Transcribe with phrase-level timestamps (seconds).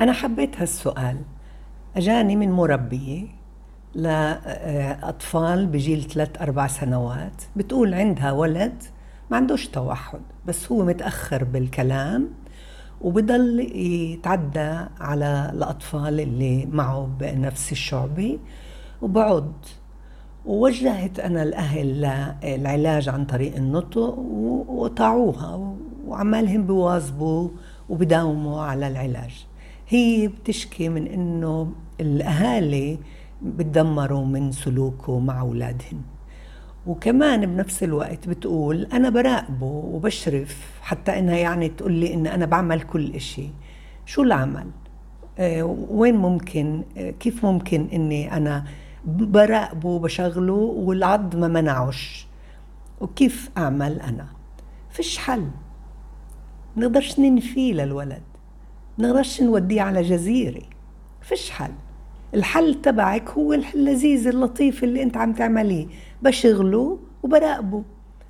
[0.00, 1.16] أنا حبيت هالسؤال.
[1.96, 3.26] أجاني من مربية
[3.94, 7.42] لأطفال بجيل ثلاث أربع سنوات.
[7.56, 8.82] بتقول عندها ولد
[9.30, 12.28] ما عندوش توحد بس هو متأخر بالكلام
[13.00, 18.38] وبضل يتعدى على الأطفال اللي معه بنفس الشعبة
[19.02, 19.52] وبعد.
[20.46, 22.00] ووجهت أنا الأهل
[22.42, 24.18] للعلاج عن طريق النطق
[24.68, 25.74] وطاعوها
[26.06, 27.48] وعمالهم بواظبوا
[27.88, 29.46] وبداوموا على العلاج.
[29.88, 32.98] هي بتشكي من إنه الأهالي
[33.42, 36.02] بتدمروا من سلوكه مع أولادهم.
[36.86, 42.80] وكمان بنفس الوقت بتقول أنا براقبه وبشرف حتى إنها يعني تقول لي إن أنا بعمل
[42.80, 43.50] كل إشي.
[44.06, 44.66] شو العمل؟
[45.38, 48.64] آه وين ممكن؟ آه كيف ممكن إني أنا
[49.06, 52.26] براقبه وبشغله والعض ما منعوش؟
[53.00, 54.26] وكيف أعمل أنا؟
[54.90, 55.46] فيش حل.
[56.76, 58.22] نقدرش ننفيه للولد.
[58.98, 60.62] نقدرش نوديه على جزيرة.
[61.22, 61.70] فيش حل.
[62.34, 65.86] الحل تبعك هو اللذيذ اللطيف اللي انت عم تعمليه.
[66.22, 67.82] بشغله وبراقبه.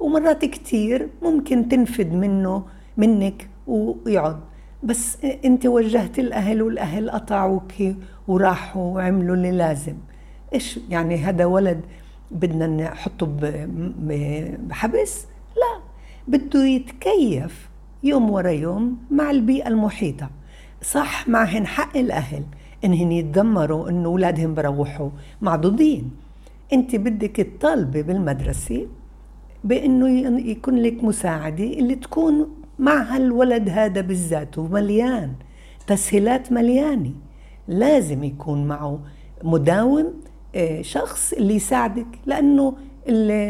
[0.00, 2.64] ومرات كتير ممكن تنفد منه
[2.96, 4.40] منك ويقعد
[4.82, 7.72] بس انت وجهت الأهل والأهل قطعوك
[8.28, 9.94] وراحوا وعملوا اللي لازم.
[10.54, 11.80] إيش يعني هذا ولد
[12.30, 13.26] بدنا نحطه
[14.68, 15.80] بحبس؟ لا.
[16.28, 17.68] بده يتكيف
[18.02, 20.30] يوم ورا يوم مع البيئة المحيطة.
[20.82, 22.42] صح معهن حق الأهل
[22.84, 26.10] إنهن يتذمروا إنه أولادهم بروحوا معضوضين
[26.72, 28.86] أنت بدك تطالبي بالمدرسة
[29.64, 30.08] بإنه
[30.40, 35.32] يكون لك مساعدة اللي تكون مع هالولد هذا بالذات ومليان
[35.86, 37.12] تسهيلات مليانة.
[37.68, 39.00] لازم يكون معه
[39.44, 40.14] مداوم
[40.54, 42.74] آه، شخص اللي يساعدك لأنه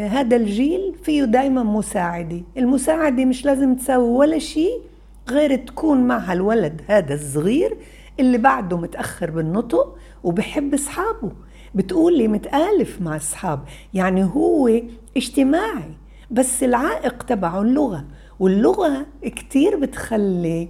[0.09, 2.41] هذا الجيل فيه دايما مساعدة.
[2.57, 4.81] المساعدة مش لازم تساوي ولا شيء
[5.29, 7.77] غير تكون مع هالولد هذا الصغير
[8.19, 11.31] اللي بعده متأخر بالنطق وبحب أصحابه.
[11.75, 13.63] بتقولي متآلف مع أصحاب.
[13.93, 14.81] يعني هو
[15.17, 15.93] اجتماعي
[16.31, 18.05] بس العائق تبعه اللغة.
[18.39, 20.69] واللغة كتير بتخلي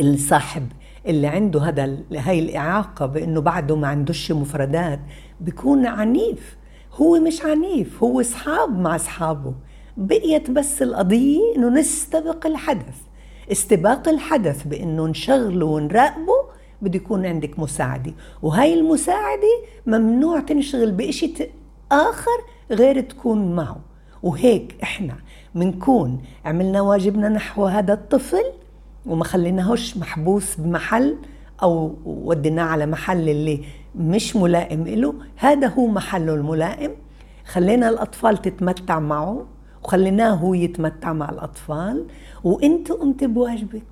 [0.00, 0.66] الصاحب
[1.06, 5.00] اللي عنده هذا هاي الإعاقة بأنه بعده ما عندوش مفردات
[5.40, 6.56] بيكون عنيف.
[6.92, 9.54] هو مش عنيف هو أصحاب مع أصحابه.
[9.96, 12.96] بقيت بس القضية إنه نستبق الحدث.
[13.52, 18.12] استباق الحدث بانه نشغله ونراقبه بده يكون عندك مساعدة.
[18.42, 21.50] وهي المساعدة ممنوع تنشغل بشيء
[21.92, 22.40] آخر
[22.70, 23.80] غير تكون معه.
[24.22, 25.16] وهيك إحنا
[25.54, 28.44] منكون عملنا واجبنا نحو هذا الطفل
[29.06, 31.16] وما خليناهوش محبوس بمحل
[31.62, 36.90] أو وديناه على محل اللي مش ملائم له هذا هو محله الملائم.
[37.46, 39.46] خلينا الأطفال تتمتع معه.
[39.84, 42.06] وخليناه هو يتمتع مع الأطفال
[42.44, 43.82] وأنت قمت بواجبك.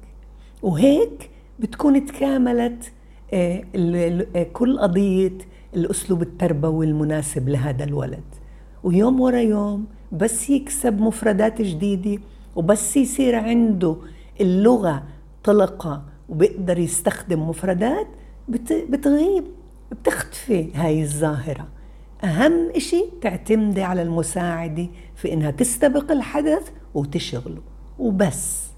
[0.63, 2.93] وهيك بتكون تكاملت
[3.35, 5.39] آه، آه، كل قضية
[5.77, 8.25] الأسلوب التربوي المناسب لهذا الولد.
[8.85, 12.23] ويوم ورا يوم بس يكسب مفردات جديدة
[12.57, 13.97] وبس يصير عنده
[14.41, 15.03] اللغة
[15.45, 18.07] طلقة وبيقدر يستخدم مفردات
[18.89, 19.45] بتغيب
[19.93, 21.69] بتختفي هاي الظاهرة.
[22.25, 27.63] أهم إشي تعتمدي على المساعدة في إنها تستبق الحدث وتشغله.
[27.99, 28.72] وبس.